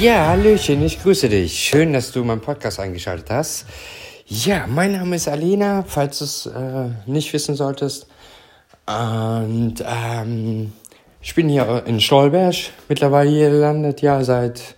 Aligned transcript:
Ja, 0.00 0.26
Hallöchen, 0.26 0.84
ich 0.84 1.00
grüße 1.00 1.30
dich. 1.30 1.58
Schön, 1.58 1.94
dass 1.94 2.12
du 2.12 2.22
meinen 2.22 2.42
Podcast 2.42 2.78
eingeschaltet 2.78 3.30
hast. 3.30 3.64
Ja, 4.26 4.66
mein 4.66 4.92
Name 4.92 5.16
ist 5.16 5.26
Alina, 5.26 5.84
falls 5.88 6.18
du 6.18 6.24
es 6.24 6.46
äh, 6.46 6.90
nicht 7.06 7.32
wissen 7.32 7.54
solltest. 7.54 8.06
Und 8.86 9.76
ähm, 9.86 10.74
ich 11.22 11.34
bin 11.34 11.48
hier 11.48 11.82
in 11.86 11.98
Stolberg, 12.02 12.54
mittlerweile 12.90 13.30
hier 13.30 13.48
gelandet, 13.48 14.02
ja, 14.02 14.22
seit 14.22 14.76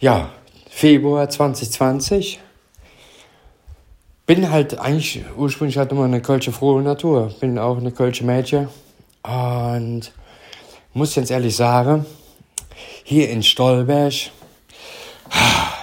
ja, 0.00 0.30
Februar 0.70 1.28
2020. 1.28 2.40
Bin 4.24 4.50
halt 4.50 4.78
eigentlich 4.78 5.24
ursprünglich 5.36 5.76
halt 5.76 5.92
immer 5.92 6.04
eine 6.04 6.22
kölsche 6.22 6.52
frohe 6.52 6.80
Natur. 6.80 7.34
Bin 7.38 7.58
auch 7.58 7.76
eine 7.76 7.92
kölsche 7.92 8.24
Mädchen. 8.24 8.68
Und 9.24 10.10
muss 10.94 11.16
jetzt 11.16 11.30
ehrlich 11.30 11.54
sagen, 11.54 12.06
hier 13.04 13.30
in 13.30 13.42
Stolberg, 13.42 14.14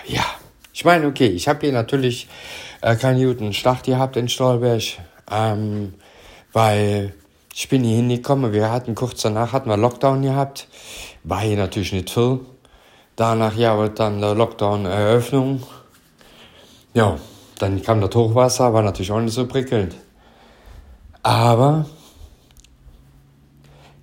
ja, 0.07 0.25
ich 0.73 0.85
meine, 0.85 1.07
okay, 1.07 1.27
ich 1.27 1.47
habe 1.47 1.59
hier 1.61 1.73
natürlich 1.73 2.27
äh, 2.81 2.95
keinen 2.95 3.23
guten 3.25 3.53
Start 3.53 3.83
gehabt 3.83 4.15
in 4.17 4.29
Stolberg, 4.29 4.83
ähm, 5.31 5.93
weil 6.53 7.13
ich 7.53 7.67
bin 7.67 7.83
hier 7.83 7.97
hingekommen, 7.97 8.53
wir 8.53 8.71
hatten 8.71 8.95
kurz 8.95 9.21
danach 9.21 9.51
hatten 9.51 9.69
wir 9.69 9.77
Lockdown 9.77 10.21
gehabt, 10.21 10.67
war 11.23 11.41
hier 11.41 11.57
natürlich 11.57 11.91
nicht 11.91 12.09
viel. 12.09 12.39
Danach 13.15 13.55
ja, 13.57 13.77
wird 13.77 13.99
dann 13.99 14.21
der 14.21 14.33
Lockdown-Eröffnung. 14.33 15.61
Ja, 16.93 17.17
dann 17.57 17.81
kam 17.83 17.99
das 17.99 18.15
Hochwasser, 18.15 18.73
war 18.73 18.81
natürlich 18.81 19.11
auch 19.11 19.19
nicht 19.19 19.33
so 19.33 19.45
prickelnd. 19.45 19.93
Aber 21.21 21.85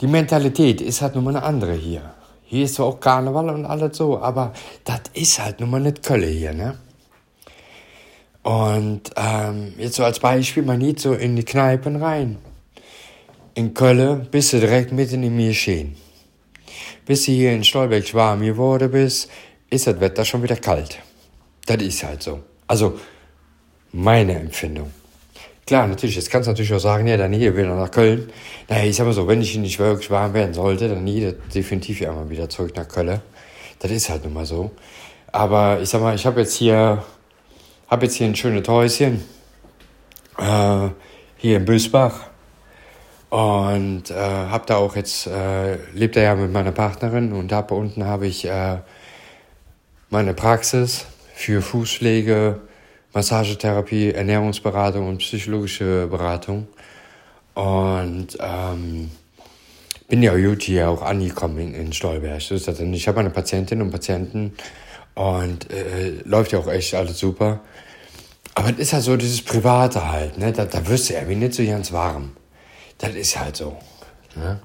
die 0.03 0.07
Mentalität 0.07 0.83
ist 0.83 1.01
halt 1.01 1.15
nun 1.15 1.25
mal 1.25 1.35
eine 1.35 1.47
andere 1.47 1.73
hier. 1.73 2.03
Hier 2.49 2.65
ist 2.65 2.77
zwar 2.77 2.87
auch 2.87 3.01
Karneval 3.01 3.51
und 3.51 3.67
alles 3.67 3.97
so, 3.97 4.19
aber 4.21 4.53
das 4.85 5.01
ist 5.15 5.39
halt 5.39 5.61
nun 5.61 5.71
mal 5.71 5.81
nicht 5.81 6.03
Kölle 6.03 6.27
hier, 6.27 6.53
ne? 6.53 6.79
Und 8.45 9.11
ähm, 9.17 9.75
jetzt 9.77 9.97
so 9.97 10.05
als 10.05 10.21
Beispiel, 10.21 10.63
man 10.63 10.79
geht 10.79 11.01
so 11.01 11.15
in 11.15 11.35
die 11.35 11.45
Kneipen 11.45 11.97
rein. 11.97 12.39
In 13.55 13.75
Köln 13.75 14.29
bist 14.31 14.53
du 14.53 14.61
direkt 14.61 14.93
mitten 14.93 15.25
in 15.25 15.35
mir 15.35 15.53
stehen. 15.53 15.97
Bis 17.05 17.25
du 17.25 17.33
hier 17.33 17.53
in 17.53 17.65
Stolberg 17.65 18.15
warm 18.15 18.43
geworden 18.43 18.93
bist, 18.93 19.29
ist 19.69 19.89
das 19.89 19.99
Wetter 19.99 20.25
schon 20.25 20.45
wieder 20.45 20.57
kalt. 20.57 20.99
Das 21.67 21.83
ist 21.83 22.05
halt 22.05 22.23
so. 22.23 22.41
Also, 22.69 23.01
meine 23.91 24.39
Empfindung. 24.39 24.93
Klar, 25.67 25.89
natürlich, 25.89 26.15
jetzt 26.15 26.31
kannst 26.31 26.47
du 26.47 26.53
natürlich 26.53 26.73
auch 26.73 26.79
sagen, 26.79 27.09
ja, 27.09 27.17
dann 27.17 27.33
hier 27.33 27.57
wieder 27.57 27.75
nach 27.75 27.91
Köln. 27.91 28.31
Naja, 28.69 28.85
ich 28.85 28.95
sag 28.95 29.05
mal 29.05 29.13
so, 29.13 29.27
wenn 29.27 29.43
ich 29.43 29.57
nicht 29.57 29.81
wirklich 29.81 30.09
warm 30.13 30.33
werden 30.33 30.55
sollte, 30.55 30.89
dann 30.89 31.05
hier 31.09 31.33
definitiv 31.33 32.01
ja 32.01 32.13
mal 32.13 32.31
wieder 32.31 32.49
zurück 32.49 32.77
nach 32.77 32.87
Köln. 32.87 33.21
Das 33.81 33.91
ist 33.91 34.09
halt 34.09 34.23
nun 34.23 34.33
mal 34.33 34.47
so. 34.47 34.71
Aber 35.33 35.81
ich 35.83 35.89
sag 35.89 36.01
mal, 36.03 36.15
ich 36.15 36.25
habe 36.25 36.39
jetzt 36.41 36.55
hier, 36.55 37.03
habe 37.89 38.07
jetzt 38.07 38.15
hier 38.15 38.29
ein 38.29 38.37
schönes 38.37 38.69
Häuschen. 38.69 39.25
Äh, 40.39 40.89
hier 41.37 41.57
in 41.57 41.65
Bösbach. 41.65 42.21
Und 43.31 44.11
äh, 44.13 44.15
habe 44.15 44.67
da 44.67 44.77
auch 44.77 44.95
jetzt, 44.95 45.27
äh, 45.27 45.79
lebt 45.93 46.17
er 46.17 46.23
ja 46.23 46.35
mit 46.37 46.53
meiner 46.53 46.71
Partnerin 46.71 47.33
und 47.33 47.51
da 47.51 47.59
unten 47.59 48.05
habe 48.05 48.29
ich 48.29 48.45
äh, 48.45 48.79
meine 50.11 50.33
Praxis 50.33 51.07
für 51.35 51.61
Fußpflege, 51.61 52.61
Massagetherapie, 53.17 54.13
Ernährungsberatung 54.13 55.09
und 55.09 55.19
psychologische 55.19 56.07
Beratung. 56.07 56.69
Und 57.55 58.37
ähm, 58.39 59.11
bin 60.07 60.23
ja 60.23 60.37
gut 60.37 60.63
hier 60.63 60.91
auch 60.91 61.01
angekommen 61.01 61.59
in, 61.59 61.75
in 61.75 61.93
Stolberg. 61.95 62.43
Ich 62.51 63.09
habe 63.09 63.21
eine 63.21 63.31
Patientin 63.31 63.81
und 63.81 63.91
Patienten 63.91 64.53
und 65.15 65.71
äh, 65.73 66.21
läuft 66.25 66.53
ja 66.53 66.59
auch 66.59 66.69
echt 66.69 66.95
alles 66.95 67.19
super. 67.19 67.61
Aber 68.55 68.69
es 68.69 68.79
ist 68.79 68.93
halt 68.93 69.05
so 69.05 69.17
dieses 69.17 69.41
Private 69.41 70.13
halt, 70.13 70.37
ne? 70.37 70.53
Da, 70.53 70.67
da 70.67 70.87
wirst 70.87 71.09
du 71.09 71.15
irgendwie 71.15 71.37
nicht 71.37 71.55
so 71.55 71.65
ganz 71.65 71.93
warm. 71.93 72.33
Das 72.99 73.15
ist 73.15 73.41
halt 73.41 73.57
so. 73.57 73.79
Ne? 74.35 74.61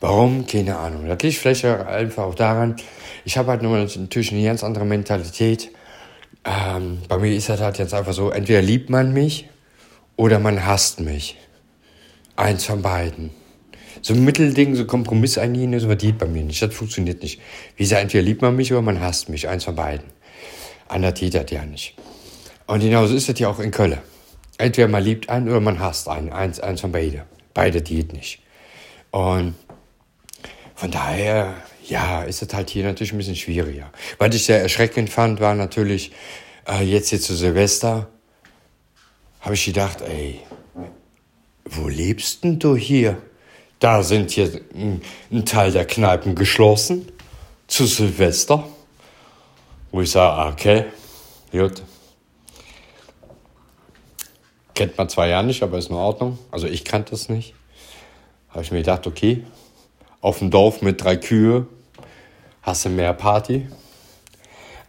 Warum? 0.00 0.44
Keine 0.44 0.76
Ahnung. 0.76 1.06
Das 1.06 1.22
liegt 1.22 1.38
vielleicht 1.38 1.64
einfach 1.64 2.24
auch 2.24 2.34
daran, 2.34 2.74
ich 3.24 3.38
habe 3.38 3.52
halt 3.52 3.62
nur 3.62 3.78
natürlich 3.78 4.32
eine 4.32 4.44
ganz 4.44 4.64
andere 4.64 4.84
Mentalität. 4.84 5.70
Ähm, 6.46 6.98
bei 7.08 7.18
mir 7.18 7.34
ist 7.34 7.48
das 7.48 7.60
halt 7.60 7.78
jetzt 7.78 7.92
einfach 7.92 8.12
so, 8.12 8.30
entweder 8.30 8.62
liebt 8.62 8.88
man 8.88 9.12
mich 9.12 9.48
oder 10.16 10.38
man 10.38 10.64
hasst 10.64 11.00
mich. 11.00 11.36
Eins 12.36 12.64
von 12.64 12.82
beiden. 12.82 13.30
So 14.02 14.14
ein 14.14 14.24
Mittelding, 14.24 14.76
so 14.76 14.84
Kompromiss 14.84 15.38
eingehen, 15.38 15.78
so 15.80 15.88
was 15.88 15.98
geht 15.98 16.18
bei 16.18 16.26
mir 16.26 16.44
nicht. 16.44 16.62
Das 16.62 16.72
funktioniert 16.74 17.22
nicht. 17.22 17.40
Wie 17.76 17.82
gesagt, 17.82 18.02
entweder 18.02 18.22
liebt 18.22 18.42
man 18.42 18.54
mich 18.54 18.72
oder 18.72 18.82
man 18.82 19.00
hasst 19.00 19.28
mich. 19.28 19.48
Eins 19.48 19.64
von 19.64 19.74
beiden. 19.74 20.06
Anders 20.88 21.14
geht 21.14 21.34
das 21.34 21.50
ja 21.50 21.64
nicht. 21.64 21.96
Und 22.66 22.80
genauso 22.80 23.14
ist 23.14 23.28
das 23.28 23.38
ja 23.38 23.48
auch 23.48 23.58
in 23.58 23.70
Köln. 23.70 23.98
Entweder 24.58 24.88
man 24.88 25.02
liebt 25.02 25.28
einen 25.28 25.48
oder 25.48 25.60
man 25.60 25.80
hasst 25.80 26.08
einen. 26.08 26.32
Eins, 26.32 26.60
eins 26.60 26.80
von 26.80 26.92
beiden. 26.92 27.22
Beide 27.54 27.82
geht 27.82 28.12
nicht. 28.12 28.40
Und 29.10 29.54
von 30.76 30.90
daher, 30.90 31.54
ja, 31.88 32.22
ist 32.22 32.42
es 32.42 32.52
halt 32.52 32.68
hier 32.68 32.84
natürlich 32.84 33.12
ein 33.12 33.18
bisschen 33.18 33.34
schwieriger. 33.34 33.90
Was 34.18 34.34
ich 34.34 34.44
sehr 34.44 34.60
erschreckend 34.60 35.08
fand, 35.08 35.40
war 35.40 35.54
natürlich, 35.54 36.12
äh, 36.68 36.84
jetzt 36.84 37.08
hier 37.08 37.20
zu 37.20 37.34
Silvester, 37.34 38.08
habe 39.40 39.54
ich 39.54 39.64
gedacht, 39.64 40.02
ey, 40.02 40.40
wo 41.64 41.88
lebst 41.88 42.44
denn 42.44 42.58
du 42.58 42.76
hier? 42.76 43.16
Da 43.78 44.02
sind 44.02 44.30
hier 44.30 44.60
ein, 44.74 45.00
ein 45.32 45.46
Teil 45.46 45.72
der 45.72 45.86
Kneipen 45.86 46.34
geschlossen, 46.34 47.10
zu 47.66 47.86
Silvester. 47.86 48.68
Wo 49.90 50.02
ich 50.02 50.10
sage, 50.10 50.52
okay, 50.52 50.84
gut. 51.52 51.82
Kennt 54.74 54.98
man 54.98 55.08
zwar 55.08 55.26
ja 55.26 55.42
nicht, 55.42 55.62
aber 55.62 55.78
ist 55.78 55.88
in 55.88 55.96
Ordnung. 55.96 56.38
Also 56.50 56.66
ich 56.66 56.84
kannte 56.84 57.12
das 57.12 57.30
nicht. 57.30 57.54
Habe 58.50 58.62
ich 58.62 58.70
mir 58.72 58.78
gedacht, 58.78 59.06
okay, 59.06 59.42
auf 60.26 60.40
dem 60.40 60.50
Dorf 60.50 60.82
mit 60.82 61.04
drei 61.04 61.14
Kühe 61.14 61.68
hast 62.62 62.84
du 62.84 62.88
mehr 62.88 63.12
Party. 63.12 63.68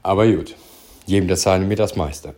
Aber 0.02 0.26
gut, 0.26 0.56
jedem 1.06 1.28
das 1.28 1.44
seine, 1.44 1.64
mir 1.64 1.76
das 1.76 1.96
meiste. 1.96 2.34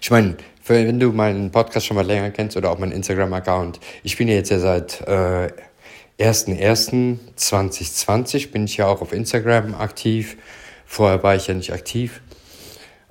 ich 0.00 0.10
meine, 0.10 0.38
wenn 0.64 0.98
du 0.98 1.12
meinen 1.12 1.50
Podcast 1.50 1.84
schon 1.84 1.96
mal 1.96 2.06
länger 2.06 2.30
kennst 2.30 2.56
oder 2.56 2.70
auch 2.70 2.78
meinen 2.78 2.92
Instagram-Account, 2.92 3.78
ich 4.02 4.16
bin 4.16 4.28
ja 4.28 4.36
jetzt 4.36 4.48
ja 4.48 4.58
seit 4.58 5.02
äh, 5.02 5.50
1.1.2020 6.18 8.52
bin 8.52 8.64
ich 8.64 8.78
ja 8.78 8.86
auch 8.86 9.02
auf 9.02 9.12
Instagram 9.12 9.74
aktiv. 9.74 10.38
Vorher 10.86 11.22
war 11.22 11.36
ich 11.36 11.46
ja 11.46 11.52
nicht 11.52 11.74
aktiv. 11.74 12.22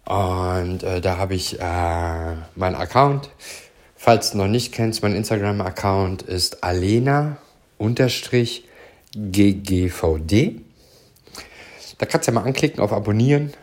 Und 0.06 0.82
äh, 0.82 1.02
da 1.02 1.18
habe 1.18 1.36
ich 1.36 1.60
äh, 1.60 2.34
meinen 2.56 2.76
Account. 2.76 3.30
Falls 4.10 4.32
du 4.32 4.40
noch 4.40 4.48
nicht 4.48 4.74
kennst, 4.74 5.04
mein 5.04 5.14
Instagram-Account 5.14 6.24
ist 6.24 6.64
alena-ggvd. 6.64 7.38
Da 12.00 12.06
kannst 12.08 12.28
du 12.28 12.32
ja 12.32 12.34
mal 12.34 12.44
anklicken 12.44 12.80
auf 12.80 12.92
Abonnieren. 12.92 13.54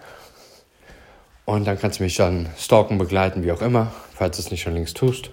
Und 1.46 1.66
dann 1.66 1.80
kannst 1.80 1.98
du 1.98 2.04
mich 2.04 2.14
dann 2.14 2.48
stalken, 2.56 2.96
begleiten, 2.96 3.42
wie 3.42 3.50
auch 3.50 3.60
immer, 3.60 3.92
falls 4.14 4.36
du 4.36 4.42
es 4.44 4.52
nicht 4.52 4.62
schon 4.62 4.74
längst 4.74 4.96
tust. 4.96 5.30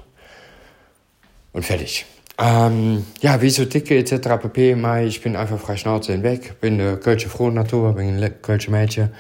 Und 1.52 1.64
fertig. 1.64 2.08
Ähm, 2.40 3.06
ja, 3.22 3.40
wie 3.40 3.52
so 3.52 3.66
dicke 3.66 3.96
etc. 3.96 4.30
pp. 4.42 4.76
Ich 5.06 5.22
bin 5.22 5.36
einfach 5.36 5.60
frei 5.60 5.78
Schnauze 5.78 6.14
hinweg. 6.14 6.60
Bin 6.60 6.82
eine 6.82 6.98
Kölsche 6.98 7.30
frohe 7.30 7.52
Natur, 7.52 7.94
bin 7.94 8.18
ein 8.18 8.42
Kölsche 8.42 8.72
Mädchen. 8.72 9.14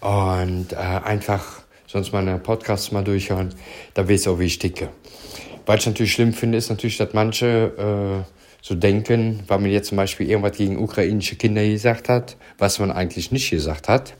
Und 0.00 0.72
äh, 0.72 0.76
einfach 0.76 1.64
sonst 1.86 2.12
meine 2.14 2.38
Podcasts 2.38 2.92
mal 2.92 3.04
durchhören, 3.04 3.54
da 3.92 4.08
weißt 4.08 4.24
du 4.24 4.32
auch, 4.32 4.38
wie 4.38 4.46
ich 4.46 4.58
ticke. 4.58 4.88
Was 5.66 5.80
ich 5.80 5.86
natürlich 5.86 6.12
schlimm 6.12 6.32
finde, 6.32 6.58
ist 6.58 6.68
natürlich, 6.68 6.98
dass 6.98 7.12
manche 7.12 8.24
äh, 8.26 8.30
so 8.60 8.74
denken, 8.74 9.42
weil 9.46 9.58
man 9.58 9.70
jetzt 9.70 9.88
zum 9.88 9.96
Beispiel 9.96 10.28
irgendwas 10.28 10.56
gegen 10.56 10.78
ukrainische 10.78 11.36
Kinder 11.36 11.62
gesagt 11.64 12.08
hat, 12.08 12.36
was 12.58 12.78
man 12.78 12.90
eigentlich 12.90 13.30
nicht 13.30 13.50
gesagt 13.50 13.88
hat, 13.88 14.14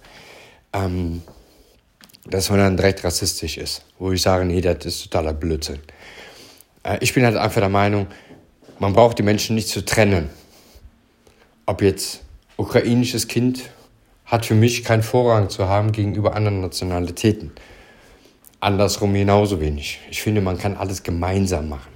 ähm, 0.73 1.23
dass 2.26 2.50
man 2.50 2.58
dann 2.58 2.76
direkt 2.76 3.05
rassistisch 3.05 3.58
ist. 3.58 3.85
Wo 3.99 4.12
ich 4.12 4.23
sage, 4.23 4.44
nee, 4.44 4.61
das 4.61 4.85
ist 4.85 5.05
totaler 5.05 5.35
Blödsinn. 5.35 5.81
Äh, 6.82 6.99
ich 7.00 7.14
bin 7.14 7.25
halt 7.25 7.37
einfach 7.37 7.61
der 7.61 7.69
Meinung, 7.69 8.06
man 8.79 8.93
braucht 8.93 9.19
die 9.19 9.23
Menschen 9.23 9.55
nicht 9.55 9.69
zu 9.69 9.85
trennen. 9.85 10.31
Ob 11.67 11.82
jetzt 11.82 12.20
ukrainisches 12.56 13.29
Kind 13.29 13.70
hat 14.26 14.46
für 14.46 14.55
mich 14.55 14.85
keinen 14.85 15.02
Vorrang 15.02 15.49
zu 15.49 15.69
haben 15.69 15.93
gegenüber 15.93 16.35
anderen 16.35 16.61
Nationalitäten. 16.61 17.52
Andersrum 18.64 19.12
genauso 19.12 19.61
wenig. 19.61 20.00
Ich 20.11 20.22
finde, 20.22 20.40
man 20.40 20.56
kann 20.56 20.78
alles 20.78 21.02
gemeinsam 21.02 21.69
machen. 21.69 21.93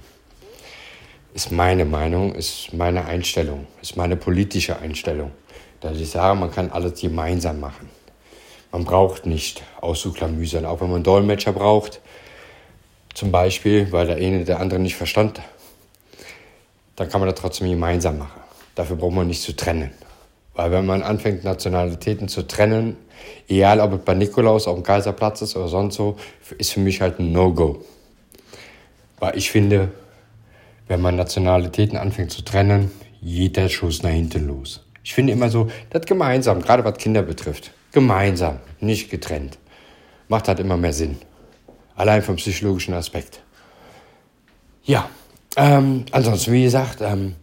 Ist 1.33 1.51
meine 1.51 1.83
Meinung, 1.83 2.35
ist 2.35 2.73
meine 2.73 3.05
Einstellung, 3.05 3.65
ist 3.81 3.97
meine 3.97 4.15
politische 4.15 4.77
Einstellung. 4.77 5.31
Dass 5.81 5.97
ich 5.97 6.11
sage, 6.11 6.39
man 6.39 6.51
kann 6.51 6.69
alles 6.69 7.01
gemeinsam 7.01 7.59
machen. 7.59 7.89
Man 8.71 8.85
braucht 8.85 9.25
nicht 9.25 9.63
auszuklamüsern, 9.81 10.65
auch 10.65 10.79
wenn 10.81 10.91
man 10.91 11.01
Dolmetscher 11.01 11.53
braucht, 11.53 12.01
zum 13.15 13.31
Beispiel, 13.31 13.91
weil 13.91 14.05
der 14.05 14.17
eine 14.17 14.45
der 14.45 14.59
andere 14.59 14.79
nicht 14.79 14.95
verstand, 14.95 15.41
dann 16.95 17.09
kann 17.09 17.19
man 17.19 17.31
das 17.31 17.39
trotzdem 17.39 17.67
gemeinsam 17.67 18.19
machen. 18.19 18.41
Dafür 18.75 18.95
braucht 18.95 19.15
man 19.15 19.27
nicht 19.27 19.41
zu 19.41 19.55
trennen 19.55 19.89
Weil 20.53 20.69
wenn 20.71 20.85
man 20.85 21.01
anfängt, 21.01 21.43
Nationalitäten 21.43 22.27
zu 22.27 22.45
trennen, 22.45 22.95
egal 23.47 23.79
ob 23.79 23.93
es 23.93 23.99
bei 23.99 24.13
Nikolaus 24.13 24.67
auf 24.67 24.75
dem 24.75 24.83
Kaiserplatz 24.83 25.41
ist 25.41 25.55
oder 25.55 25.67
sonst 25.67 25.95
so, 25.95 26.17
ist 26.57 26.71
für 26.71 26.79
mich 26.79 27.01
halt 27.01 27.19
ein 27.19 27.31
No-Go. 27.31 27.83
Weil 29.19 29.37
ich 29.37 29.51
finde, 29.51 29.91
wenn 30.87 31.01
man 31.01 31.15
Nationalitäten 31.15 31.97
anfängt 31.97 32.31
zu 32.31 32.43
trennen, 32.43 32.91
jeder 33.21 33.69
Schuss 33.69 34.01
nach 34.03 34.11
hinten 34.11 34.47
los. 34.47 34.85
Ich 35.03 35.13
finde 35.13 35.33
immer 35.33 35.49
so, 35.49 35.69
das 35.89 36.05
gemeinsam, 36.05 36.61
gerade 36.61 36.83
was 36.83 36.97
Kinder 36.97 37.21
betrifft, 37.21 37.71
gemeinsam, 37.91 38.59
nicht 38.79 39.09
getrennt, 39.09 39.57
macht 40.27 40.47
halt 40.47 40.59
immer 40.59 40.77
mehr 40.77 40.93
Sinn. 40.93 41.17
Allein 41.95 42.21
vom 42.21 42.37
psychologischen 42.37 42.93
Aspekt. 42.93 43.41
Ja, 44.83 45.09
ähm, 45.57 46.05
ansonsten, 46.11 46.53
wie 46.53 46.63
gesagt, 46.63 47.01
ähm, 47.01 47.35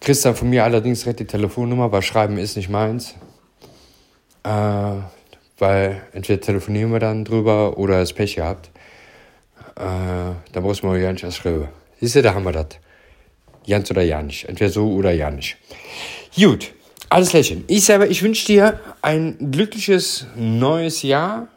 Dann 0.00 0.34
von 0.34 0.50
mir 0.50 0.64
allerdings 0.64 1.02
direkt 1.02 1.20
die 1.20 1.26
Telefonnummer, 1.26 1.92
weil 1.92 2.02
Schreiben 2.02 2.36
ist 2.36 2.56
nicht 2.56 2.68
meins. 2.68 3.14
Äh, 4.44 5.02
weil 5.58 6.02
entweder 6.12 6.40
telefonieren 6.40 6.92
wir 6.92 7.00
dann 7.00 7.24
drüber 7.24 7.78
oder 7.78 8.00
es 8.00 8.12
Pech 8.12 8.36
gehabt. 8.36 8.70
Äh, 9.76 10.34
da 10.52 10.60
muss 10.60 10.82
man 10.82 11.00
ja 11.00 11.12
nicht 11.12 11.24
erst 11.24 11.38
schreiben. 11.38 11.68
Siehst 12.00 12.16
du, 12.16 12.22
da 12.22 12.34
haben 12.34 12.44
wir 12.44 12.52
das. 12.52 12.66
Jans 13.64 13.90
oder 13.90 14.02
Janisch. 14.02 14.44
Entweder 14.44 14.70
so 14.70 14.92
oder 14.92 15.12
Janisch. 15.12 15.56
Gut. 16.36 16.72
Alles 17.08 17.32
Lächeln. 17.32 17.64
Ich 17.68 17.84
selber, 17.84 18.08
ich 18.08 18.22
wünsche 18.22 18.46
dir 18.46 18.80
ein 19.00 19.52
glückliches 19.52 20.26
neues 20.36 21.02
Jahr. 21.02 21.48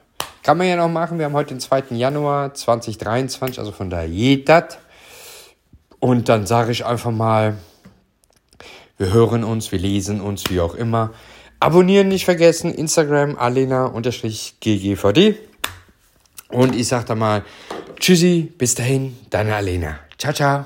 Kann 0.43 0.57
man 0.57 0.67
ja 0.67 0.75
noch 0.75 0.87
machen. 0.87 1.17
Wir 1.17 1.25
haben 1.25 1.33
heute 1.33 1.53
den 1.55 1.59
2. 1.59 1.85
Januar 1.91 2.53
2023, 2.53 3.59
also 3.59 3.71
von 3.71 3.89
daher 3.89 4.07
geht 4.07 4.47
das. 4.47 4.77
Und 5.99 6.29
dann 6.29 6.45
sage 6.45 6.71
ich 6.71 6.85
einfach 6.85 7.11
mal, 7.11 7.57
wir 8.97 9.11
hören 9.11 9.43
uns, 9.43 9.71
wir 9.71 9.79
lesen 9.79 10.21
uns, 10.21 10.43
wie 10.49 10.59
auch 10.59 10.75
immer. 10.75 11.11
Abonnieren 11.59 12.07
nicht 12.07 12.25
vergessen, 12.25 12.73
Instagram 12.73 13.35
alena-ggvd. 13.37 15.35
Und 16.49 16.75
ich 16.75 16.87
sage 16.87 17.05
dann 17.05 17.19
mal, 17.19 17.43
tschüssi, 17.99 18.51
bis 18.57 18.75
dahin, 18.75 19.17
deine 19.29 19.55
Alena. 19.55 19.99
Ciao, 20.17 20.33
ciao. 20.33 20.65